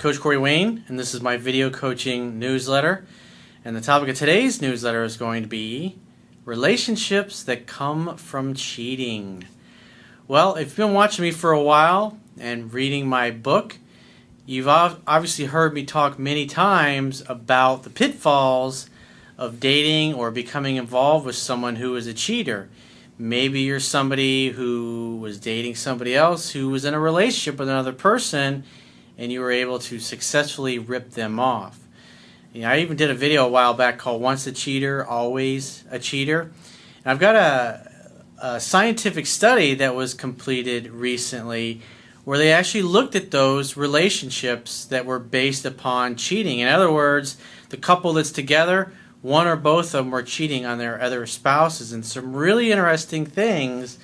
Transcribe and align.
Coach 0.00 0.18
Corey 0.18 0.38
Wayne, 0.38 0.82
and 0.88 0.98
this 0.98 1.12
is 1.12 1.20
my 1.20 1.36
video 1.36 1.68
coaching 1.68 2.38
newsletter. 2.38 3.04
And 3.66 3.76
the 3.76 3.82
topic 3.82 4.08
of 4.08 4.16
today's 4.16 4.62
newsletter 4.62 5.04
is 5.04 5.18
going 5.18 5.42
to 5.42 5.48
be 5.48 5.98
relationships 6.46 7.42
that 7.42 7.66
come 7.66 8.16
from 8.16 8.54
cheating. 8.54 9.44
Well, 10.26 10.54
if 10.54 10.68
you've 10.68 10.76
been 10.78 10.94
watching 10.94 11.22
me 11.22 11.32
for 11.32 11.52
a 11.52 11.62
while 11.62 12.18
and 12.38 12.72
reading 12.72 13.08
my 13.08 13.30
book, 13.30 13.76
you've 14.46 14.68
obviously 14.68 15.44
heard 15.44 15.74
me 15.74 15.84
talk 15.84 16.18
many 16.18 16.46
times 16.46 17.22
about 17.28 17.82
the 17.82 17.90
pitfalls 17.90 18.88
of 19.36 19.60
dating 19.60 20.14
or 20.14 20.30
becoming 20.30 20.76
involved 20.76 21.26
with 21.26 21.36
someone 21.36 21.76
who 21.76 21.94
is 21.94 22.06
a 22.06 22.14
cheater. 22.14 22.70
Maybe 23.18 23.60
you're 23.60 23.80
somebody 23.80 24.48
who 24.48 25.18
was 25.20 25.38
dating 25.38 25.74
somebody 25.74 26.16
else 26.16 26.52
who 26.52 26.70
was 26.70 26.86
in 26.86 26.94
a 26.94 26.98
relationship 26.98 27.60
with 27.60 27.68
another 27.68 27.92
person 27.92 28.64
and 29.20 29.30
you 29.30 29.40
were 29.40 29.50
able 29.52 29.78
to 29.78 30.00
successfully 30.00 30.78
rip 30.78 31.10
them 31.10 31.38
off. 31.38 31.78
You 32.54 32.62
know, 32.62 32.70
I 32.70 32.78
even 32.78 32.96
did 32.96 33.10
a 33.10 33.14
video 33.14 33.44
a 33.44 33.50
while 33.50 33.74
back 33.74 33.98
called 33.98 34.22
Once 34.22 34.46
a 34.46 34.52
Cheater, 34.52 35.06
Always 35.06 35.84
a 35.90 35.98
Cheater. 35.98 36.50
And 37.04 37.06
I've 37.12 37.18
got 37.18 37.36
a, 37.36 37.92
a 38.42 38.60
scientific 38.60 39.26
study 39.26 39.74
that 39.74 39.94
was 39.94 40.14
completed 40.14 40.90
recently 40.90 41.82
where 42.24 42.38
they 42.38 42.50
actually 42.50 42.82
looked 42.82 43.14
at 43.14 43.30
those 43.30 43.76
relationships 43.76 44.86
that 44.86 45.04
were 45.04 45.18
based 45.18 45.66
upon 45.66 46.16
cheating. 46.16 46.60
In 46.60 46.68
other 46.68 46.90
words, 46.90 47.36
the 47.68 47.76
couple 47.76 48.14
that's 48.14 48.32
together, 48.32 48.90
one 49.20 49.46
or 49.46 49.56
both 49.56 49.86
of 49.94 50.04
them 50.04 50.10
were 50.10 50.22
cheating 50.22 50.64
on 50.64 50.78
their 50.78 51.00
other 51.00 51.26
spouses. 51.26 51.92
And 51.92 52.06
some 52.06 52.34
really 52.34 52.72
interesting 52.72 53.26
things 53.26 53.98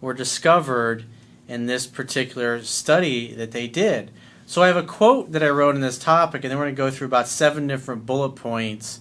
were 0.00 0.14
discovered 0.14 1.06
in 1.48 1.66
this 1.66 1.88
particular 1.88 2.62
study 2.62 3.34
that 3.34 3.50
they 3.50 3.66
did. 3.66 4.12
So 4.50 4.64
I 4.64 4.66
have 4.66 4.76
a 4.76 4.82
quote 4.82 5.30
that 5.30 5.44
I 5.44 5.48
wrote 5.48 5.76
in 5.76 5.80
this 5.80 5.96
topic, 5.96 6.42
and 6.42 6.50
then 6.50 6.58
we're 6.58 6.64
going 6.64 6.74
to 6.74 6.76
go 6.76 6.90
through 6.90 7.06
about 7.06 7.28
seven 7.28 7.68
different 7.68 8.04
bullet 8.04 8.30
points 8.30 9.00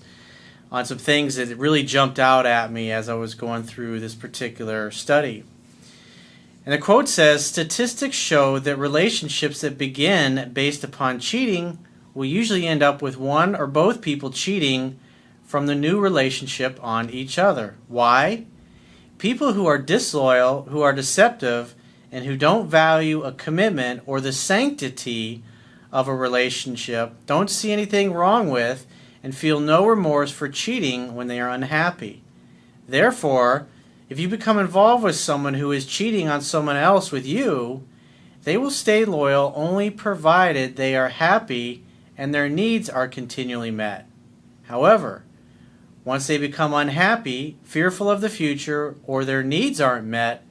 on 0.71 0.85
some 0.85 0.99
things 0.99 1.37
that 1.37 1.57
really 1.57 1.81
jumped 1.81 2.19
out 2.19 2.45
at 2.45 2.71
me 2.71 2.91
as 2.91 3.09
I 3.09 3.15
was 3.15 3.33
going 3.33 3.63
through 3.63 3.99
this 3.99 4.13
particular 4.13 4.91
study. 4.91 5.43
And 6.67 6.71
the 6.71 6.77
quote 6.77 7.09
says 7.09 7.47
Statistics 7.47 8.15
show 8.15 8.59
that 8.59 8.75
relationships 8.75 9.61
that 9.61 9.75
begin 9.75 10.51
based 10.53 10.83
upon 10.83 11.17
cheating 11.19 11.79
will 12.13 12.25
usually 12.25 12.67
end 12.67 12.83
up 12.83 13.01
with 13.01 13.17
one 13.17 13.55
or 13.55 13.65
both 13.65 14.03
people 14.03 14.29
cheating 14.29 14.99
from 15.43 15.65
the 15.65 15.73
new 15.73 15.99
relationship 15.99 16.79
on 16.83 17.09
each 17.09 17.39
other. 17.39 17.75
Why? 17.87 18.45
People 19.17 19.53
who 19.53 19.65
are 19.65 19.79
disloyal, 19.79 20.67
who 20.69 20.81
are 20.83 20.93
deceptive, 20.93 21.73
and 22.11 22.25
who 22.25 22.35
don't 22.35 22.67
value 22.67 23.23
a 23.23 23.31
commitment 23.31 24.01
or 24.05 24.19
the 24.19 24.33
sanctity 24.33 25.43
of 25.91 26.07
a 26.07 26.15
relationship, 26.15 27.13
don't 27.25 27.49
see 27.49 27.71
anything 27.71 28.13
wrong 28.13 28.49
with, 28.49 28.85
and 29.23 29.35
feel 29.35 29.59
no 29.59 29.85
remorse 29.85 30.31
for 30.31 30.47
cheating 30.47 31.15
when 31.15 31.27
they 31.27 31.39
are 31.39 31.49
unhappy. 31.49 32.21
Therefore, 32.87 33.67
if 34.07 34.19
you 34.19 34.27
become 34.27 34.57
involved 34.57 35.03
with 35.03 35.15
someone 35.15 35.55
who 35.55 35.71
is 35.71 35.85
cheating 35.85 36.27
on 36.27 36.41
someone 36.41 36.77
else 36.77 37.11
with 37.11 37.25
you, 37.25 37.83
they 38.43 38.57
will 38.57 38.71
stay 38.71 39.05
loyal 39.05 39.53
only 39.55 39.89
provided 39.89 40.75
they 40.75 40.95
are 40.95 41.09
happy 41.09 41.83
and 42.17 42.33
their 42.33 42.49
needs 42.49 42.89
are 42.89 43.07
continually 43.07 43.71
met. 43.71 44.07
However, 44.63 45.23
once 46.03 46.27
they 46.27 46.37
become 46.37 46.73
unhappy, 46.73 47.57
fearful 47.63 48.09
of 48.09 48.21
the 48.21 48.29
future, 48.29 48.95
or 49.05 49.23
their 49.23 49.43
needs 49.43 49.79
aren't 49.79 50.07
met, 50.07 50.43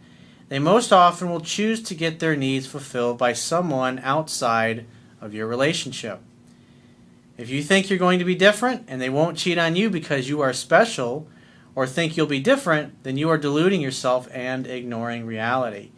they 0.48 0.58
most 0.58 0.92
often 0.92 1.30
will 1.30 1.40
choose 1.40 1.82
to 1.82 1.94
get 1.94 2.20
their 2.20 2.36
needs 2.36 2.66
fulfilled 2.66 3.18
by 3.18 3.32
someone 3.32 3.98
outside 4.00 4.86
of 5.20 5.34
your 5.34 5.46
relationship. 5.46 6.20
If 7.36 7.50
you 7.50 7.62
think 7.62 7.88
you're 7.88 7.98
going 7.98 8.18
to 8.18 8.24
be 8.24 8.34
different 8.34 8.84
and 8.88 9.00
they 9.00 9.10
won't 9.10 9.36
cheat 9.36 9.58
on 9.58 9.76
you 9.76 9.90
because 9.90 10.28
you 10.28 10.40
are 10.40 10.52
special 10.52 11.28
or 11.74 11.86
think 11.86 12.16
you'll 12.16 12.26
be 12.26 12.40
different, 12.40 13.02
then 13.04 13.16
you 13.16 13.28
are 13.28 13.38
deluding 13.38 13.80
yourself 13.80 14.26
and 14.32 14.66
ignoring 14.66 15.26
reality. 15.26 15.90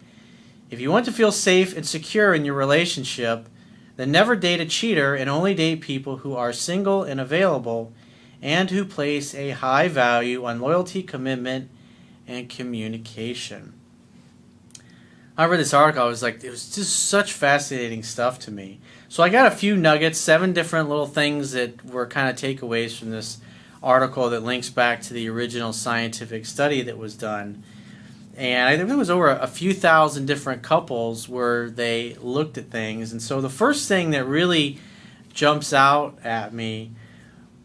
If 0.68 0.80
you 0.80 0.90
want 0.90 1.06
to 1.06 1.12
feel 1.12 1.32
safe 1.32 1.76
and 1.76 1.86
secure 1.86 2.34
in 2.34 2.44
your 2.44 2.54
relationship, 2.54 3.48
then 3.96 4.10
never 4.10 4.36
date 4.36 4.60
a 4.60 4.66
cheater 4.66 5.14
and 5.14 5.30
only 5.30 5.54
date 5.54 5.80
people 5.80 6.18
who 6.18 6.34
are 6.34 6.52
single 6.52 7.02
and 7.02 7.20
available 7.20 7.92
and 8.42 8.70
who 8.70 8.84
place 8.84 9.34
a 9.34 9.50
high 9.50 9.88
value 9.88 10.44
on 10.44 10.60
loyalty, 10.60 11.02
commitment, 11.02 11.70
and 12.26 12.48
communication. 12.48 13.74
I 15.40 15.46
read 15.46 15.58
this 15.58 15.72
article, 15.72 16.02
I 16.02 16.06
was 16.06 16.22
like, 16.22 16.44
it 16.44 16.50
was 16.50 16.68
just 16.68 17.08
such 17.08 17.32
fascinating 17.32 18.02
stuff 18.02 18.38
to 18.40 18.50
me. 18.50 18.78
So 19.08 19.22
I 19.22 19.30
got 19.30 19.50
a 19.50 19.56
few 19.56 19.74
nuggets, 19.74 20.18
seven 20.18 20.52
different 20.52 20.90
little 20.90 21.06
things 21.06 21.52
that 21.52 21.82
were 21.82 22.06
kind 22.06 22.28
of 22.28 22.36
takeaways 22.36 22.98
from 22.98 23.08
this 23.08 23.38
article 23.82 24.28
that 24.28 24.42
links 24.42 24.68
back 24.68 25.00
to 25.00 25.14
the 25.14 25.30
original 25.30 25.72
scientific 25.72 26.44
study 26.44 26.82
that 26.82 26.98
was 26.98 27.16
done. 27.16 27.62
And 28.36 28.68
I 28.68 28.76
think 28.76 28.90
it 28.90 28.96
was 28.96 29.08
over 29.08 29.30
a 29.30 29.46
few 29.46 29.72
thousand 29.72 30.26
different 30.26 30.62
couples 30.62 31.26
where 31.26 31.70
they 31.70 32.16
looked 32.20 32.58
at 32.58 32.66
things. 32.66 33.10
And 33.10 33.22
so 33.22 33.40
the 33.40 33.48
first 33.48 33.88
thing 33.88 34.10
that 34.10 34.26
really 34.26 34.78
jumps 35.32 35.72
out 35.72 36.18
at 36.22 36.52
me 36.52 36.90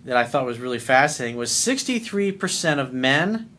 that 0.05 0.15
I 0.15 0.23
thought 0.23 0.45
was 0.45 0.59
really 0.59 0.79
fascinating 0.79 1.35
was 1.35 1.51
63% 1.51 2.79
of 2.79 2.93
men 2.93 3.49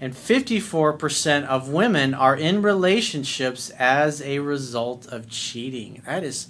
and 0.00 0.14
54% 0.14 1.44
of 1.46 1.68
women 1.68 2.14
are 2.14 2.36
in 2.36 2.62
relationships 2.62 3.70
as 3.70 4.22
a 4.22 4.38
result 4.38 5.06
of 5.06 5.28
cheating. 5.28 6.02
That 6.06 6.22
is 6.22 6.48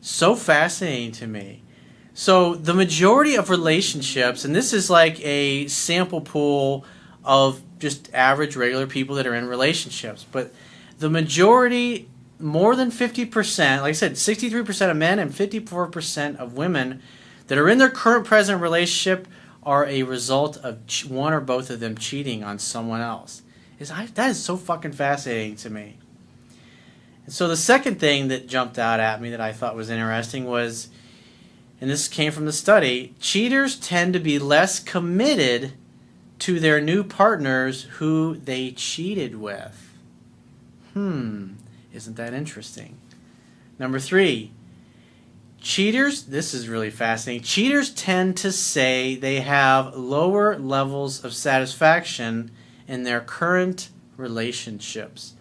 so 0.00 0.34
fascinating 0.34 1.12
to 1.12 1.26
me. 1.26 1.62
So, 2.14 2.54
the 2.54 2.72
majority 2.72 3.34
of 3.34 3.50
relationships, 3.50 4.46
and 4.46 4.54
this 4.54 4.72
is 4.72 4.88
like 4.88 5.20
a 5.22 5.66
sample 5.66 6.22
pool 6.22 6.86
of 7.22 7.60
just 7.78 8.12
average, 8.14 8.56
regular 8.56 8.86
people 8.86 9.16
that 9.16 9.26
are 9.26 9.34
in 9.34 9.46
relationships, 9.46 10.24
but 10.32 10.54
the 10.98 11.10
majority, 11.10 12.08
more 12.38 12.74
than 12.74 12.90
50%, 12.90 13.82
like 13.82 13.90
I 13.90 13.92
said, 13.92 14.12
63% 14.12 14.90
of 14.90 14.96
men 14.96 15.18
and 15.18 15.30
54% 15.30 16.36
of 16.36 16.54
women 16.54 17.02
that 17.48 17.58
are 17.58 17.68
in 17.68 17.76
their 17.76 17.90
current 17.90 18.24
present 18.24 18.62
relationship 18.62 19.28
are 19.66 19.84
a 19.86 20.04
result 20.04 20.56
of 20.58 20.78
one 21.10 21.32
or 21.32 21.40
both 21.40 21.68
of 21.68 21.80
them 21.80 21.98
cheating 21.98 22.44
on 22.44 22.58
someone 22.58 23.00
else. 23.00 23.42
Is 23.80 23.88
that 23.88 24.30
is 24.30 24.42
so 24.42 24.56
fucking 24.56 24.92
fascinating 24.92 25.56
to 25.56 25.70
me. 25.70 25.98
And 27.24 27.34
so 27.34 27.48
the 27.48 27.56
second 27.56 27.98
thing 27.98 28.28
that 28.28 28.46
jumped 28.46 28.78
out 28.78 29.00
at 29.00 29.20
me 29.20 29.30
that 29.30 29.40
I 29.40 29.52
thought 29.52 29.74
was 29.74 29.90
interesting 29.90 30.44
was, 30.44 30.88
and 31.80 31.90
this 31.90 32.06
came 32.06 32.30
from 32.30 32.46
the 32.46 32.52
study, 32.52 33.14
cheaters 33.20 33.76
tend 33.76 34.12
to 34.12 34.20
be 34.20 34.38
less 34.38 34.78
committed 34.78 35.72
to 36.38 36.60
their 36.60 36.80
new 36.80 37.02
partners 37.02 37.82
who 37.98 38.36
they 38.36 38.70
cheated 38.70 39.36
with. 39.36 39.92
Hmm, 40.94 41.54
isn't 41.92 42.16
that 42.16 42.32
interesting? 42.32 42.96
Number 43.78 43.98
three, 43.98 44.52
Cheaters, 45.60 46.24
this 46.24 46.54
is 46.54 46.68
really 46.68 46.90
fascinating. 46.90 47.42
Cheaters 47.42 47.92
tend 47.92 48.36
to 48.38 48.52
say 48.52 49.16
they 49.16 49.40
have 49.40 49.94
lower 49.96 50.58
levels 50.58 51.24
of 51.24 51.34
satisfaction 51.34 52.50
in 52.86 53.02
their 53.02 53.20
current 53.20 53.90
relationships. 54.16 55.34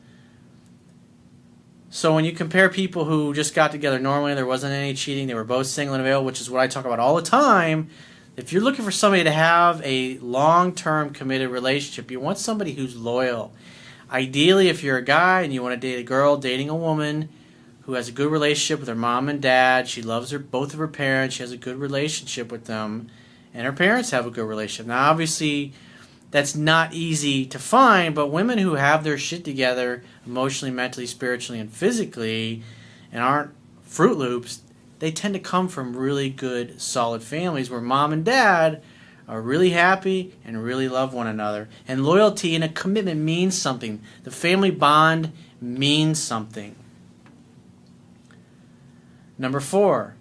So 1.90 2.14
when 2.14 2.26
you 2.26 2.34
compare 2.34 2.68
people 2.70 3.06
who 3.06 3.34
just 3.34 3.56
got 3.56 3.72
together 3.72 4.00
normally, 4.00 4.34
there 4.34 4.46
wasn't 4.46 4.74
any 4.74 4.94
cheating, 4.96 5.28
they 5.28 5.34
were 5.34 5.46
both 5.46 5.68
single 5.68 5.96
and 5.96 6.02
available, 6.02 6.26
which 6.26 6.42
is 6.42 6.50
what 6.50 6.62
I 6.62 6.68
talk 6.68 6.86
about 6.86 7.00
all 7.00 7.16
the 7.16 7.22
time. 7.22 7.90
If 8.36 8.52
you're 8.52 8.62
looking 8.62 8.84
for 8.84 8.92
somebody 8.92 9.24
to 9.24 9.32
have 9.32 9.82
a 9.86 10.18
long 10.18 10.74
term 10.74 11.12
committed 11.12 11.50
relationship, 11.50 12.12
you 12.12 12.20
want 12.20 12.38
somebody 12.38 12.74
who's 12.74 12.98
loyal. 12.98 13.54
Ideally, 14.12 14.68
if 14.68 14.84
you're 14.84 14.98
a 14.98 15.04
guy 15.04 15.42
and 15.42 15.54
you 15.54 15.64
want 15.64 15.74
to 15.74 15.80
date 15.80 16.00
a 16.00 16.04
girl 16.04 16.36
dating 16.36 16.70
a 16.70 16.76
woman, 16.76 17.30
who 17.86 17.94
has 17.94 18.08
a 18.08 18.12
good 18.12 18.32
relationship 18.32 18.80
with 18.80 18.90
her 18.90 18.96
mom 18.96 19.30
and 19.30 19.42
dad. 19.42 19.88
She 19.88 20.02
loves 20.02 20.32
her 20.32 20.40
both 20.40 20.74
of 20.74 20.80
her 20.80 20.88
parents. 20.88 21.36
She 21.36 21.44
has 21.44 21.52
a 21.52 21.58
good 21.58 21.78
relationship 21.78 22.52
with 22.52 22.66
them, 22.66 23.10
and 23.54 23.66
her 23.66 23.74
parents 23.74 24.10
have 24.12 24.26
a 24.26 24.32
good 24.32 24.48
relationship. 24.48 24.88
Now, 24.88 25.12
obviously, 25.12 25.74
that's 26.32 26.56
not 26.56 26.94
easy 26.94 27.46
to 27.46 27.60
find, 27.60 28.16
but 28.16 28.28
women 28.28 28.58
who 28.58 28.74
have 28.74 29.04
their 29.04 29.18
shit 29.18 29.46
together 29.46 30.04
emotionally, 30.26 30.74
mentally, 30.74 31.06
spiritually, 31.06 31.60
and 31.60 31.72
physically, 31.72 32.64
and 33.12 33.22
aren't 33.22 33.52
Fruit 33.84 34.18
Loops, 34.18 34.62
they 35.00 35.12
tend 35.12 35.36
to 35.36 35.40
come 35.40 35.68
from 35.68 35.96
really 35.96 36.30
good, 36.30 36.82
solid 36.82 37.22
families 37.22 37.70
where 37.70 37.82
mom 37.82 38.12
and 38.12 38.26
dad 38.26 38.82
are 39.28 39.42
really 39.42 39.70
happy 39.70 40.34
and 40.44 40.64
really 40.64 40.90
love 40.90 41.14
one 41.14 41.28
another. 41.28 41.70
And 41.88 42.04
loyalty 42.04 42.56
and 42.56 42.64
a 42.64 42.70
commitment 42.70 43.22
means 43.22 43.58
something. 43.58 44.02
The 44.24 44.32
family 44.32 44.72
bond 44.72 45.32
means 45.62 46.22
something. 46.22 46.76
Number 49.38 49.60
four. 49.60 50.16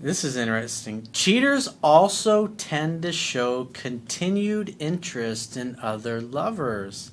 This 0.00 0.22
is 0.22 0.36
interesting. 0.36 1.08
Cheaters 1.12 1.68
also 1.82 2.48
tend 2.48 3.02
to 3.02 3.12
show 3.12 3.64
continued 3.64 4.76
interest 4.78 5.56
in 5.56 5.76
other 5.82 6.20
lovers. 6.20 7.10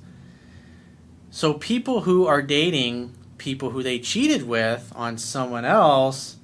So 1.32 1.56
people 1.56 2.02
who 2.02 2.28
are 2.28 2.44
dating 2.44 3.16
people 3.38 3.72
who 3.72 3.84
they 3.84 4.00
cheated 4.00 4.44
with 4.48 4.92
on 4.96 5.18
someone 5.18 5.66
else 5.66 6.38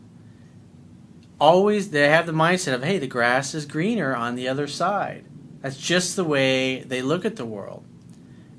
always 1.40 1.90
they 1.90 2.10
have 2.10 2.26
the 2.26 2.32
mindset 2.32 2.74
of 2.74 2.84
hey 2.84 3.00
the 3.00 3.08
grass 3.08 3.56
is 3.56 3.66
greener 3.66 4.16
on 4.16 4.36
the 4.36 4.48
other 4.48 4.68
side 4.68 5.26
that's 5.62 5.78
just 5.78 6.16
the 6.16 6.24
way 6.24 6.84
they 6.84 7.02
look 7.02 7.26
at 7.26 7.38
the 7.38 7.46
world 7.46 7.84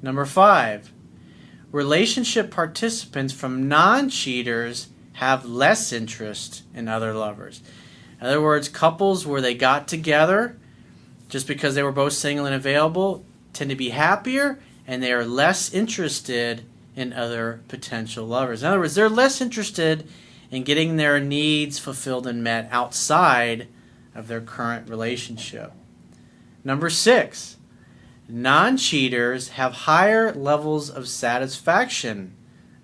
number 0.00 0.24
five 0.24 0.92
relationship 1.70 2.50
participants 2.50 3.32
from 3.32 3.68
non-cheaters 3.68 4.88
have 5.14 5.44
less 5.44 5.92
interest 5.92 6.62
in 6.74 6.88
other 6.88 7.12
lovers 7.12 7.60
in 8.20 8.26
other 8.26 8.40
words 8.40 8.68
couples 8.68 9.26
where 9.26 9.40
they 9.40 9.54
got 9.54 9.86
together 9.86 10.56
just 11.28 11.46
because 11.46 11.74
they 11.74 11.82
were 11.82 11.92
both 11.92 12.12
single 12.12 12.46
and 12.46 12.54
available 12.54 13.24
tend 13.52 13.70
to 13.70 13.76
be 13.76 13.90
happier 13.90 14.58
and 14.86 15.02
they 15.02 15.12
are 15.12 15.24
less 15.24 15.72
interested 15.72 16.64
in 16.96 17.12
other 17.12 17.60
potential 17.68 18.26
lovers 18.26 18.62
in 18.62 18.68
other 18.68 18.80
words 18.80 18.94
they're 18.94 19.08
less 19.08 19.40
interested 19.40 20.06
in 20.52 20.62
getting 20.62 20.96
their 20.96 21.18
needs 21.18 21.78
fulfilled 21.78 22.26
and 22.26 22.44
met 22.44 22.68
outside 22.70 23.66
of 24.14 24.28
their 24.28 24.42
current 24.42 24.88
relationship. 24.88 25.72
Number 26.62 26.90
six, 26.90 27.56
non 28.28 28.76
cheaters 28.76 29.50
have 29.50 29.72
higher 29.72 30.32
levels 30.32 30.90
of 30.90 31.08
satisfaction 31.08 32.34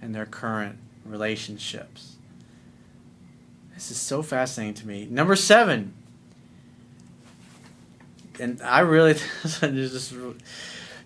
in 0.01 0.13
their 0.13 0.27
current 0.27 0.79
relationships. 1.05 2.17
This 3.79 3.93
is 3.93 3.99
so 3.99 4.23
fascinating 4.23 4.75
to 4.75 4.89
me. 4.89 5.07
Number 5.09 5.37
seven, 5.37 5.95
and 8.41 8.61
I 8.61 8.81
really, 8.81 9.15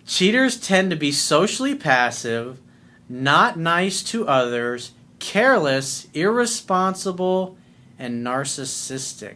cheaters 0.07 0.59
tend 0.59 0.89
to 0.89 0.95
be 0.95 1.11
socially 1.11 1.75
passive, 1.75 2.59
not 3.07 3.59
nice 3.59 4.01
to 4.05 4.27
others, 4.27 4.93
careless, 5.19 6.07
irresponsible, 6.15 7.57
and 7.99 8.25
narcissistic. 8.25 9.35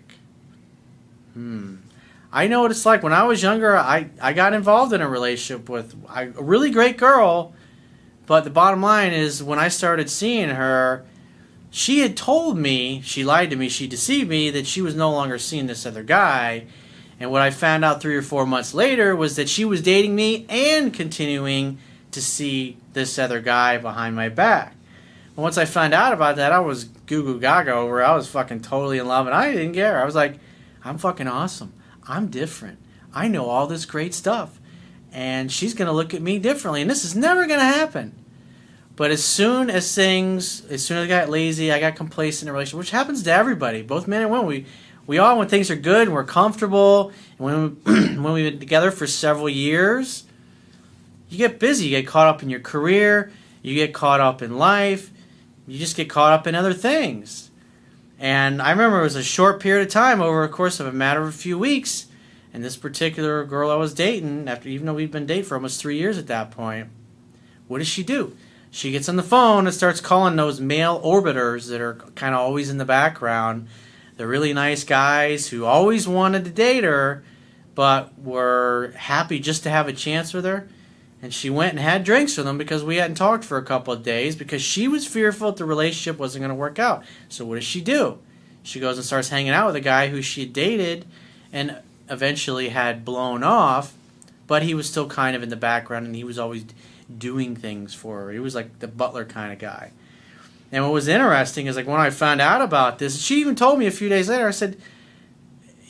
Hmm. 1.36 1.76
I 2.34 2.48
know 2.48 2.64
what 2.64 2.72
it's 2.72 2.88
like. 2.88 3.04
When 3.04 3.14
I 3.14 3.26
was 3.26 3.44
younger, 3.44 3.78
I, 3.78 4.10
I 4.20 4.34
got 4.34 4.54
involved 4.56 4.94
in 4.94 5.02
a 5.02 5.08
relationship 5.08 5.70
with 5.70 5.94
a 6.12 6.26
really 6.42 6.72
great 6.72 6.98
girl, 6.98 7.54
but 8.26 8.46
the 8.46 8.50
bottom 8.50 8.82
line 8.82 9.14
is 9.14 9.44
when 9.44 9.60
I 9.60 9.68
started 9.68 10.10
seeing 10.10 10.50
her, 10.50 11.06
she 11.78 12.00
had 12.00 12.18
told 12.18 12.58
me, 12.58 13.02
she 13.02 13.24
lied 13.24 13.50
to 13.52 13.56
me, 13.56 13.70
she 13.70 13.88
deceived 13.88 14.30
me 14.30 14.50
that 14.52 14.68
she 14.68 14.82
was 14.82 14.96
no 14.96 15.12
longer 15.12 15.38
seeing 15.38 15.68
this 15.68 15.86
other 15.86 16.04
guy. 16.04 16.66
And 17.20 17.32
what 17.32 17.42
I 17.42 17.50
found 17.50 17.84
out 17.84 18.02
three 18.02 18.16
or 18.16 18.22
four 18.22 18.46
months 18.46 18.74
later 18.74 19.16
was 19.16 19.36
that 19.36 19.50
she 19.50 19.66
was 19.66 19.82
dating 19.82 20.16
me 20.16 20.46
and 20.50 20.94
continuing 20.94 21.80
to 22.12 22.22
see 22.22 22.78
this 22.94 23.18
other 23.18 23.42
guy 23.42 23.78
behind 23.78 24.16
my 24.16 24.30
back 24.30 24.78
once 25.38 25.58
I 25.58 25.66
found 25.66 25.94
out 25.94 26.14
about 26.14 26.38
that, 26.38 26.52
I 26.52 26.60
was 26.60 26.86
goo 26.86 27.24
goo 27.24 27.40
gaga 27.40 27.72
over. 27.72 28.04
I 28.04 28.16
was 28.16 28.28
fucking 28.28 28.62
totally 28.62 28.98
in 28.98 29.08
love, 29.08 29.28
and 29.28 29.36
I 29.36 29.52
didn't 29.52 29.74
care. 29.74 30.02
I 30.02 30.06
was 30.06 30.16
like, 30.16 30.40
I'm 30.84 30.98
fucking 30.98 31.28
awesome. 31.28 31.74
I'm 32.08 32.28
different. 32.28 32.80
I 33.14 33.28
know 33.28 33.46
all 33.46 33.68
this 33.68 33.86
great 33.86 34.14
stuff, 34.14 34.60
and 35.14 35.52
she's 35.52 35.76
gonna 35.76 35.94
look 35.94 36.14
at 36.14 36.22
me 36.22 36.40
differently, 36.40 36.82
and 36.82 36.90
this 36.90 37.06
is 37.06 37.16
never 37.16 37.46
gonna 37.46 37.64
happen. 37.64 38.16
But 38.98 39.12
as 39.12 39.24
soon 39.24 39.70
as 39.70 39.96
things, 39.96 40.66
as 40.66 40.84
soon 40.84 40.98
as 40.98 41.06
I 41.06 41.08
got 41.08 41.30
lazy, 41.30 41.72
I 41.72 41.80
got 41.80 41.96
complacent 41.96 42.44
in 42.44 42.50
a 42.50 42.54
relationship, 42.54 42.80
which 42.80 42.92
happens 42.92 43.24
to 43.24 43.32
everybody, 43.32 43.82
both 43.82 44.08
men 44.08 44.22
and 44.24 44.32
women. 44.32 44.48
We 44.48 44.66
we 45.06 45.20
all, 45.20 45.38
when 45.38 45.48
things 45.48 45.72
are 45.72 45.78
good 45.78 46.08
and 46.08 46.14
we're 46.14 46.26
comfortable, 46.26 47.14
and 47.40 47.80
when 47.86 48.22
when 48.24 48.34
we've 48.34 48.52
been 48.52 48.60
together 48.60 48.92
for 48.92 49.08
several 49.08 49.48
years, 49.48 50.26
you 51.30 51.38
get 51.38 51.60
busy. 51.60 51.86
You 51.86 52.02
get 52.02 52.08
caught 52.08 52.28
up 52.28 52.44
in 52.44 52.50
your 52.50 52.60
career. 52.60 53.32
You 53.62 53.74
get 53.74 53.94
caught 53.94 54.20
up 54.20 54.42
in 54.42 54.58
life 54.58 55.12
you 55.68 55.78
just 55.78 55.98
get 55.98 56.10
caught 56.10 56.34
up 56.34 56.48
in 56.48 56.56
other 56.56 56.74
things. 56.74 57.52
And 58.18 58.62
I 58.62 58.72
remember 58.72 59.02
it 59.02 59.04
was 59.04 59.16
a 59.16 59.24
short 59.24 59.60
period 59.60 59.86
of 59.86 59.94
time 59.94 60.22
over 60.22 60.44
a 60.44 60.50
course 60.50 60.80
of 60.80 60.88
a 60.88 60.92
matter 60.92 61.22
of 61.22 61.28
a 61.28 61.34
few 61.34 61.60
weeks. 61.60 62.08
And 62.54 62.64
this 62.64 62.78
particular 62.78 63.44
girl 63.44 63.70
I 63.70 63.76
was 63.76 63.94
dating, 63.94 64.48
after 64.48 64.70
even 64.70 64.88
though 64.88 64.94
we'd 64.94 65.12
been 65.12 65.28
dating 65.28 65.44
for 65.44 65.56
almost 65.56 65.80
three 65.80 65.98
years 65.98 66.18
at 66.18 66.28
that 66.28 66.50
point, 66.50 66.88
what 67.68 67.80
does 67.80 67.88
she 67.88 68.02
do? 68.02 68.36
She 68.72 68.92
gets 68.92 69.10
on 69.10 69.16
the 69.16 69.24
phone 69.24 69.66
and 69.66 69.76
starts 69.76 70.02
calling 70.02 70.36
those 70.36 70.60
male 70.60 71.02
orbiters 71.02 71.70
that 71.70 71.82
are 71.82 71.96
kind 72.16 72.36
of 72.36 72.42
always 72.42 72.70
in 72.70 72.78
the 72.78 72.86
background. 72.86 73.68
They're 74.18 74.28
really 74.28 74.54
nice 74.54 74.84
guys 74.84 75.48
who 75.48 75.66
always 75.66 76.08
wanted 76.08 76.46
to 76.46 76.52
date 76.52 76.84
her, 76.84 77.24
but 77.76 78.18
were 78.20 78.94
happy 78.96 79.40
just 79.40 79.64
to 79.64 79.70
have 79.70 79.88
a 79.88 79.94
chance 79.94 80.34
with 80.34 80.46
her. 80.46 80.68
And 81.22 81.34
she 81.34 81.50
went 81.50 81.72
and 81.72 81.80
had 81.80 82.04
drinks 82.04 82.38
with 82.38 82.46
them 82.46 82.58
because 82.58 82.84
we 82.84 82.98
hadn't 82.98 83.16
talked 83.16 83.44
for 83.44 83.58
a 83.58 83.64
couple 83.64 83.94
of 83.94 84.04
days 84.04 84.36
because 84.36 84.62
she 84.62 84.88
was 84.88 85.08
fearful 85.08 85.52
that 85.52 85.58
the 85.58 85.66
relationship 85.66 86.20
wasn't 86.20 86.42
going 86.42 86.50
to 86.50 86.56
work 86.56 86.78
out. 86.78 87.04
So 87.30 87.46
what 87.46 87.56
does 87.56 87.64
she 87.64 87.82
do? 87.82 88.20
She 88.62 88.80
goes 88.80 88.98
and 88.98 89.06
starts 89.06 89.30
hanging 89.30 89.52
out 89.52 89.68
with 89.68 89.76
a 89.76 89.82
guy 89.82 90.10
who 90.10 90.22
she 90.22 90.46
dated 90.46 91.06
and 91.52 91.78
eventually 92.10 92.70
had 92.70 93.06
blown 93.06 93.44
off, 93.44 93.94
but 94.46 94.64
he 94.64 94.74
was 94.74 94.90
still 94.90 95.08
kind 95.08 95.36
of 95.36 95.44
in 95.44 95.50
the 95.50 95.56
background 95.56 96.06
and 96.06 96.16
he 96.16 96.24
was 96.24 96.38
always 96.38 96.66
doing 97.16 97.56
things 97.56 97.94
for 97.94 98.22
her. 98.22 98.32
He 98.32 98.40
was 98.40 98.56
like 98.56 98.80
the 98.80 98.88
butler 98.88 99.26
kind 99.26 99.54
of 99.54 99.60
guy. 99.60 99.92
And 100.72 100.84
what 100.84 100.94
was 100.94 101.08
interesting 101.08 101.68
is 101.68 101.76
like 101.76 101.88
when 101.88 102.00
I 102.00 102.10
found 102.10 102.42
out 102.42 102.62
about 102.62 103.00
this, 103.00 103.22
she 103.22 103.40
even 103.40 103.56
told 103.56 103.80
me 103.80 103.88
a 103.88 103.92
few 103.92 104.10
days 104.10 104.30
later, 104.30 104.48
I 104.48 104.52
said, 104.52 104.78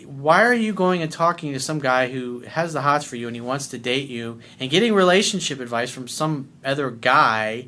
why 0.06 0.44
are 0.46 0.54
you 0.54 0.74
going 0.74 1.02
and 1.02 1.12
talking 1.12 1.52
to 1.54 1.60
some 1.60 1.80
guy 1.80 2.10
who 2.10 2.40
has 2.42 2.74
the 2.74 2.82
hots 2.82 3.04
for 3.04 3.16
you 3.16 3.28
and 3.28 3.36
he 3.36 3.42
wants 3.42 3.68
to 3.68 3.78
date 3.78 4.08
you 4.08 4.40
and 4.60 4.70
getting 4.70 4.94
relationship 4.94 5.60
advice 5.60 5.92
from 5.92 6.08
some 6.08 6.50
other 6.64 6.90
guy 6.90 7.68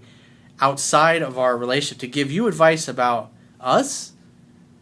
outside 0.61 1.21
of 1.21 1.37
our 1.37 1.57
relationship 1.57 1.99
to 1.99 2.07
give 2.07 2.31
you 2.31 2.47
advice 2.47 2.87
about 2.87 3.31
us? 3.59 4.13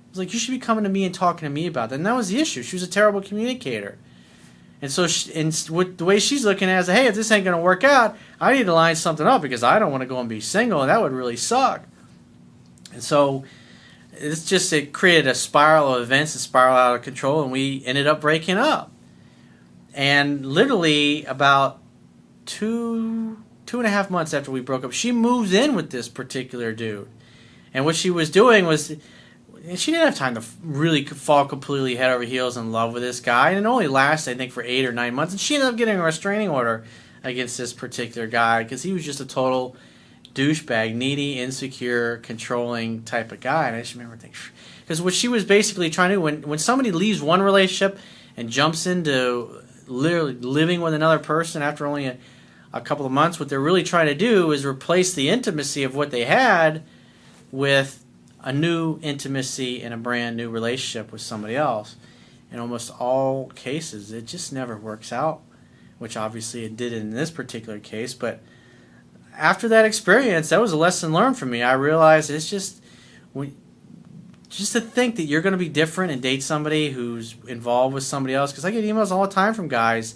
It's 0.10 0.20
like 0.20 0.34
you 0.34 0.40
should 0.40 0.52
be 0.52 0.60
coming 0.60 0.84
to 0.84 0.90
me 0.90 1.06
and 1.06 1.16
talking 1.16 1.46
to 1.46 1.50
me 1.50 1.66
about 1.66 1.90
that. 1.90 1.96
And 1.96 2.06
that 2.06 2.16
was 2.16 2.30
the 2.30 2.40
issue. 2.40 2.62
She 2.62 2.76
was 2.76 2.84
a 2.84 2.88
terrible 2.88 3.22
communicator. 3.22 3.98
And 4.82 4.92
so, 4.92 5.08
she, 5.08 5.34
and 5.34 5.48
with 5.72 5.98
the 5.98 6.06
way 6.06 6.20
she's 6.20 6.46
looking 6.46 6.70
at 6.70 6.82
is, 6.82 6.88
hey, 6.88 7.08
if 7.08 7.16
this 7.16 7.32
ain't 7.32 7.46
to 7.46 7.58
work 7.58 7.84
out, 7.84 8.16
I 8.40 8.54
need 8.54 8.66
to 8.66 8.74
line 8.74 8.96
something 8.96 9.26
up 9.26 9.42
because 9.42 9.64
I 9.64 9.80
don't 9.80 9.92
want 9.92 10.02
to 10.02 10.08
go 10.08 10.20
and 10.20 10.30
be 10.30 10.40
single, 10.40 10.82
and 10.82 10.90
that 10.90 11.02
would 11.02 11.12
really 11.12 11.38
suck. 11.38 11.84
And 12.94 13.04
so, 13.04 13.44
it's 14.14 14.46
just 14.46 14.72
it 14.74 14.94
created 14.94 15.28
a 15.28 15.36
spiral 15.36 15.96
of 15.96 16.02
events 16.04 16.36
and 16.36 16.42
spiral 16.42 16.76
out 16.76 16.96
of 16.96 17.02
control, 17.02 17.42
and 17.42 17.52
we 17.52 17.84
ended 17.86 18.08
up 18.08 18.22
breaking 18.22 18.58
up. 18.58 18.92
And 19.94 20.46
literally 20.46 21.26
about 21.26 21.82
two 22.46 23.44
two 23.66 23.80
and 23.80 23.88
a 23.88 23.90
half 23.90 24.10
months 24.10 24.34
after 24.34 24.50
we 24.52 24.62
broke 24.62 24.84
up, 24.84 24.94
she 24.94 25.12
moves 25.12 25.54
in 25.54 25.76
with 25.76 25.90
this 25.90 26.08
particular 26.08 26.72
dude. 26.72 27.10
And 27.74 27.84
what 27.84 27.96
she 27.96 28.10
was 28.10 28.30
doing 28.30 28.66
was 28.66 28.96
she 29.76 29.92
didn't 29.92 30.06
have 30.06 30.16
time 30.16 30.36
to 30.36 30.44
really 30.62 31.06
fall 31.06 31.46
completely 31.46 31.96
head 31.96 32.12
over 32.12 32.24
heels 32.24 32.58
in 32.58 32.72
love 32.72 32.94
with 32.94 33.04
this 33.04 33.20
guy, 33.20 33.50
and 33.52 33.60
it 33.60 33.66
only 33.68 33.88
lasted, 33.88 34.32
I 34.32 34.38
think, 34.38 34.52
for 34.52 34.64
eight 34.64 34.86
or 34.86 34.92
nine 34.92 35.14
months. 35.16 35.34
And 35.34 35.40
she 35.40 35.56
ended 35.56 35.70
up 35.70 35.76
getting 35.78 35.98
a 35.98 36.04
restraining 36.04 36.50
order 36.50 36.86
against 37.24 37.58
this 37.58 37.74
particular 37.74 38.28
guy 38.28 38.64
because 38.64 38.84
he 38.84 38.94
was 38.94 39.06
just 39.06 39.20
a 39.20 39.26
total 39.26 39.76
douchebag, 40.34 40.94
needy, 40.94 41.40
insecure, 41.40 42.18
controlling 42.18 43.04
type 43.04 43.32
of 43.32 43.40
guy. 43.40 43.68
And 43.68 43.76
I 43.76 43.82
just 43.82 43.94
remember 43.94 44.18
thinking, 44.18 44.40
because 44.82 45.02
what 45.02 45.14
she 45.14 45.28
was 45.28 45.44
basically 45.44 45.90
trying 45.90 46.12
to 46.12 46.18
when 46.18 46.44
when 46.44 46.60
somebody 46.60 46.92
leaves 46.92 47.22
one 47.22 47.42
relationship 47.42 48.00
and 48.36 48.50
jumps 48.50 48.86
into 48.86 49.62
literally 49.88 50.34
living 50.34 50.82
with 50.82 50.94
another 50.94 51.20
person 51.20 51.62
after 51.62 51.86
only 51.86 52.06
a, 52.06 52.18
a 52.72 52.82
couple 52.82 53.06
of 53.06 53.12
months, 53.12 53.40
what 53.40 53.50
they're 53.50 53.60
really 53.60 53.84
trying 53.84 54.08
to 54.08 54.16
do 54.16 54.52
is 54.52 54.66
replace 54.66 55.14
the 55.14 55.30
intimacy 55.30 55.84
of 55.84 55.96
what 55.96 56.12
they 56.12 56.26
had 56.26 56.84
with 57.52 58.04
a 58.42 58.54
new 58.54 59.00
intimacy 59.02 59.82
and 59.82 59.94
a 59.94 59.98
brand 59.98 60.38
new 60.38 60.50
relationship 60.50 61.12
with 61.12 61.22
somebody 61.22 61.56
else. 61.56 61.96
In 62.52 62.60
almost 62.60 62.92
all 63.00 63.50
cases, 63.50 64.12
it 64.12 64.26
just 64.26 64.54
never 64.54 64.78
works 64.78 65.12
out, 65.12 65.42
which 65.98 66.16
obviously 66.16 66.64
it 66.64 66.78
did 66.78 66.94
in 66.94 67.12
this 67.12 67.30
particular 67.30 67.80
case, 67.80 68.14
but 68.14 68.42
after 69.38 69.68
that 69.68 69.86
experience, 69.86 70.50
that 70.50 70.60
was 70.60 70.72
a 70.72 70.78
lesson 70.78 71.14
learned 71.14 71.38
for 71.38 71.46
me. 71.46 71.62
I 71.62 71.74
realized 71.74 72.30
it's 72.30 72.50
just 72.50 72.82
when, 73.34 73.56
just 74.50 74.74
to 74.74 74.82
think 74.82 75.16
that 75.18 75.24
you're 75.24 75.42
going 75.42 75.52
to 75.52 75.58
be 75.58 75.70
different 75.70 76.12
and 76.12 76.22
date 76.22 76.42
somebody 76.42 76.90
who's 76.90 77.36
involved 77.48 77.94
with 77.94 78.04
somebody 78.04 78.34
else. 78.34 78.52
Because 78.52 78.66
I 78.66 78.72
get 78.72 78.84
emails 78.84 79.12
all 79.12 79.26
the 79.26 79.34
time 79.34 79.54
from 79.54 79.68
guys 79.68 80.16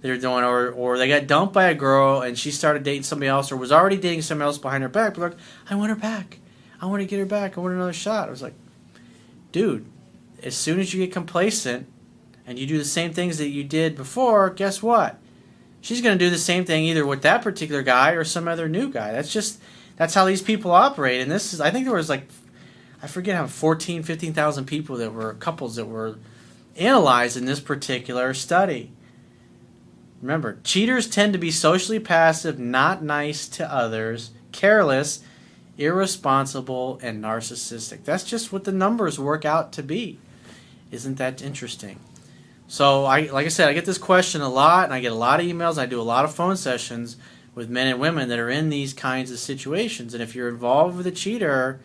that 0.00 0.10
are 0.10 0.18
doing, 0.18 0.44
or 0.44 0.70
or 0.70 0.98
they 0.98 1.08
got 1.08 1.26
dumped 1.26 1.54
by 1.54 1.64
a 1.64 1.74
girl 1.74 2.22
and 2.22 2.38
she 2.38 2.50
started 2.50 2.82
dating 2.82 3.04
somebody 3.04 3.28
else, 3.28 3.52
or 3.52 3.56
was 3.56 3.72
already 3.72 3.96
dating 3.96 4.22
somebody 4.22 4.46
else 4.46 4.58
behind 4.58 4.82
her 4.82 4.88
back. 4.88 5.14
But 5.14 5.20
like, 5.20 5.38
I 5.70 5.76
want 5.76 5.90
her 5.90 5.96
back. 5.96 6.40
I 6.80 6.86
want 6.86 7.00
to 7.00 7.06
get 7.06 7.18
her 7.18 7.26
back. 7.26 7.56
I 7.56 7.60
want 7.60 7.74
another 7.74 7.92
shot. 7.92 8.28
I 8.28 8.30
was 8.30 8.42
like, 8.42 8.54
dude, 9.52 9.86
as 10.42 10.56
soon 10.56 10.80
as 10.80 10.92
you 10.92 11.04
get 11.04 11.12
complacent 11.12 11.86
and 12.46 12.58
you 12.58 12.66
do 12.66 12.78
the 12.78 12.84
same 12.84 13.12
things 13.12 13.38
that 13.38 13.48
you 13.48 13.64
did 13.64 13.96
before, 13.96 14.50
guess 14.50 14.82
what? 14.82 15.18
she's 15.86 16.00
going 16.00 16.18
to 16.18 16.24
do 16.24 16.30
the 16.30 16.38
same 16.38 16.64
thing 16.64 16.84
either 16.84 17.06
with 17.06 17.22
that 17.22 17.42
particular 17.42 17.82
guy 17.82 18.10
or 18.12 18.24
some 18.24 18.48
other 18.48 18.68
new 18.68 18.90
guy. 18.90 19.12
That's 19.12 19.32
just 19.32 19.60
that's 19.96 20.14
how 20.14 20.24
these 20.24 20.42
people 20.42 20.72
operate. 20.72 21.20
And 21.20 21.30
this 21.30 21.54
is 21.54 21.60
I 21.60 21.70
think 21.70 21.86
there 21.86 21.94
was 21.94 22.10
like 22.10 22.28
I 23.02 23.06
forget 23.06 23.36
how 23.36 23.46
14, 23.46 24.02
15,000 24.02 24.64
people 24.64 24.96
that 24.96 25.12
were 25.12 25.34
couples 25.34 25.76
that 25.76 25.84
were 25.84 26.18
analyzed 26.76 27.36
in 27.36 27.44
this 27.44 27.60
particular 27.60 28.34
study. 28.34 28.90
Remember, 30.20 30.58
cheaters 30.64 31.08
tend 31.08 31.34
to 31.34 31.38
be 31.38 31.50
socially 31.50 32.00
passive, 32.00 32.58
not 32.58 33.04
nice 33.04 33.46
to 33.48 33.72
others, 33.72 34.30
careless, 34.50 35.22
irresponsible, 35.78 36.98
and 37.02 37.22
narcissistic. 37.22 38.04
That's 38.04 38.24
just 38.24 38.52
what 38.52 38.64
the 38.64 38.72
numbers 38.72 39.18
work 39.18 39.44
out 39.44 39.72
to 39.72 39.82
be. 39.82 40.18
Isn't 40.90 41.16
that 41.16 41.42
interesting? 41.42 42.00
So 42.68 43.04
I 43.04 43.22
like 43.22 43.46
I 43.46 43.50
said, 43.50 43.68
I 43.68 43.74
get 43.74 43.84
this 43.84 43.98
question 43.98 44.40
a 44.40 44.48
lot 44.48 44.84
and 44.84 44.94
I 44.94 45.00
get 45.00 45.12
a 45.12 45.16
lot 45.16 45.40
of 45.40 45.46
emails, 45.46 45.78
I 45.78 45.86
do 45.86 46.00
a 46.00 46.02
lot 46.02 46.24
of 46.24 46.34
phone 46.34 46.56
sessions 46.56 47.16
with 47.54 47.70
men 47.70 47.86
and 47.86 48.00
women 48.00 48.28
that 48.28 48.38
are 48.38 48.50
in 48.50 48.68
these 48.68 48.92
kinds 48.92 49.30
of 49.30 49.38
situations. 49.38 50.14
And 50.14 50.22
if 50.22 50.34
you're 50.34 50.48
involved 50.48 50.96
with 50.96 51.06
a 51.06 51.12
cheater, 51.12 51.80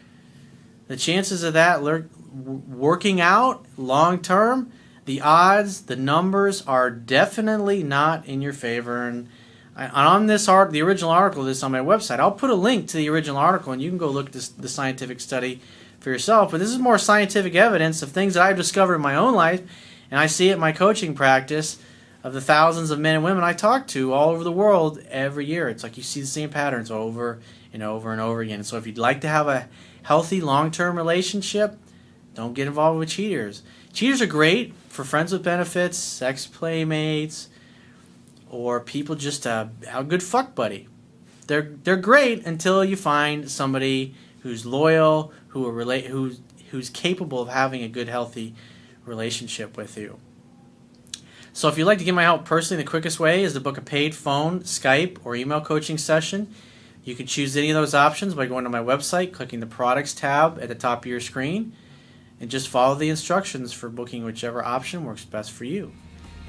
the 0.87 0.97
chances 0.97 1.43
of 1.43 1.53
that 1.53 1.83
lur- 1.83 2.09
working 2.33 3.21
out 3.21 3.65
long 3.77 4.19
term, 4.21 4.71
the 5.05 5.21
odds, 5.21 5.83
the 5.83 5.95
numbers 5.95 6.61
are 6.67 6.89
definitely 6.89 7.83
not 7.83 8.25
in 8.25 8.41
your 8.41 8.53
favor. 8.53 9.07
And 9.07 9.29
I, 9.75 9.87
on 9.87 10.27
this 10.27 10.47
art, 10.47 10.71
the 10.71 10.81
original 10.81 11.11
article, 11.11 11.43
this 11.43 11.63
on 11.63 11.71
my 11.71 11.79
website, 11.79 12.19
I'll 12.19 12.31
put 12.31 12.49
a 12.49 12.55
link 12.55 12.87
to 12.89 12.97
the 12.97 13.09
original 13.09 13.37
article, 13.37 13.71
and 13.71 13.81
you 13.81 13.89
can 13.89 13.97
go 13.97 14.09
look 14.09 14.27
at 14.27 14.33
this, 14.33 14.49
the 14.49 14.69
scientific 14.69 15.19
study 15.19 15.61
for 15.99 16.09
yourself. 16.09 16.51
But 16.51 16.59
this 16.59 16.69
is 16.69 16.77
more 16.77 16.97
scientific 16.97 17.55
evidence 17.55 18.01
of 18.01 18.11
things 18.11 18.33
that 18.33 18.43
I've 18.43 18.57
discovered 18.57 18.95
in 18.95 19.01
my 19.01 19.15
own 19.15 19.33
life, 19.33 19.61
and 20.09 20.19
I 20.19 20.27
see 20.27 20.49
it 20.49 20.53
in 20.53 20.59
my 20.59 20.71
coaching 20.71 21.15
practice 21.15 21.77
of 22.23 22.33
the 22.33 22.41
thousands 22.41 22.91
of 22.91 22.99
men 22.99 23.15
and 23.15 23.23
women 23.23 23.43
I 23.43 23.53
talk 23.53 23.87
to 23.87 24.13
all 24.13 24.29
over 24.29 24.43
the 24.43 24.51
world 24.51 24.99
every 25.09 25.45
year. 25.45 25.69
It's 25.69 25.83
like 25.83 25.97
you 25.97 26.03
see 26.03 26.21
the 26.21 26.27
same 26.27 26.49
patterns 26.49 26.91
over 26.91 27.39
and 27.73 27.81
over 27.81 28.11
and 28.11 28.21
over 28.21 28.41
again. 28.41 28.63
So 28.63 28.77
if 28.77 28.85
you'd 28.85 28.97
like 28.97 29.21
to 29.21 29.27
have 29.27 29.47
a 29.47 29.67
healthy 30.03 30.41
long-term 30.41 30.97
relationship, 30.97 31.77
don't 32.35 32.53
get 32.53 32.67
involved 32.67 32.99
with 32.99 33.09
cheaters. 33.09 33.63
Cheaters 33.93 34.21
are 34.21 34.27
great 34.27 34.73
for 34.89 35.03
friends 35.03 35.31
with 35.31 35.43
benefits, 35.43 35.97
sex 35.97 36.45
playmates, 36.45 37.49
or 38.51 38.81
people 38.81 39.15
just 39.15 39.47
uh, 39.47 39.67
a 39.91 40.03
good 40.03 40.21
fuck 40.21 40.53
buddy. 40.53 40.87
They're 41.47 41.73
they're 41.83 41.95
great 41.95 42.45
until 42.45 42.83
you 42.83 42.97
find 42.97 43.49
somebody 43.49 44.13
who's 44.41 44.65
loyal, 44.65 45.31
who 45.47 45.65
are 45.65 45.71
relate, 45.71 46.05
who's 46.05 46.41
who's 46.69 46.89
capable 46.89 47.41
of 47.41 47.49
having 47.49 47.81
a 47.81 47.87
good, 47.87 48.09
healthy 48.09 48.53
relationship 49.05 49.77
with 49.77 49.97
you. 49.97 50.19
So 51.53 51.67
if 51.67 51.77
you'd 51.77 51.85
like 51.85 51.97
to 51.97 52.03
get 52.03 52.13
my 52.13 52.23
help 52.23 52.45
personally, 52.45 52.83
the 52.83 52.89
quickest 52.89 53.19
way 53.19 53.43
is 53.43 53.53
to 53.53 53.59
book 53.59 53.77
a 53.77 53.81
paid 53.81 54.15
phone, 54.15 54.61
Skype, 54.61 55.17
or 55.23 55.35
email 55.35 55.61
coaching 55.61 55.97
session. 55.97 56.53
You 57.03 57.15
can 57.15 57.25
choose 57.25 57.57
any 57.57 57.71
of 57.71 57.75
those 57.75 57.93
options 57.93 58.33
by 58.33 58.45
going 58.45 58.63
to 58.63 58.69
my 58.69 58.79
website, 58.79 59.33
clicking 59.33 59.59
the 59.59 59.65
products 59.65 60.13
tab 60.13 60.59
at 60.61 60.69
the 60.69 60.75
top 60.75 61.03
of 61.03 61.07
your 61.07 61.19
screen, 61.19 61.73
and 62.39 62.49
just 62.49 62.69
follow 62.69 62.95
the 62.95 63.09
instructions 63.09 63.73
for 63.73 63.89
booking 63.89 64.23
whichever 64.23 64.63
option 64.63 65.03
works 65.03 65.25
best 65.25 65.51
for 65.51 65.65
you. 65.65 65.93